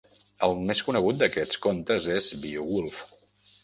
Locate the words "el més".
0.47-0.81